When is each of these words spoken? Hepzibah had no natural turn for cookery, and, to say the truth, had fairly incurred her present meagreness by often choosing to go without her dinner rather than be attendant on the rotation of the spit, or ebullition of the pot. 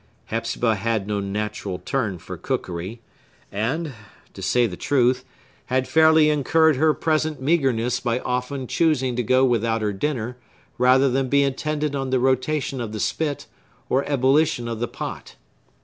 Hepzibah 0.31 0.77
had 0.77 1.05
no 1.05 1.19
natural 1.19 1.77
turn 1.77 2.17
for 2.17 2.35
cookery, 2.35 3.01
and, 3.51 3.93
to 4.33 4.41
say 4.41 4.65
the 4.65 4.75
truth, 4.75 5.23
had 5.67 5.87
fairly 5.87 6.31
incurred 6.31 6.75
her 6.77 6.91
present 6.95 7.39
meagreness 7.39 7.99
by 7.99 8.17
often 8.21 8.65
choosing 8.65 9.15
to 9.15 9.21
go 9.21 9.45
without 9.45 9.83
her 9.83 9.93
dinner 9.93 10.37
rather 10.79 11.07
than 11.07 11.29
be 11.29 11.43
attendant 11.43 11.93
on 11.93 12.09
the 12.09 12.17
rotation 12.19 12.81
of 12.81 12.93
the 12.93 12.99
spit, 12.99 13.45
or 13.89 14.03
ebullition 14.05 14.67
of 14.67 14.79
the 14.79 14.87
pot. 14.87 15.35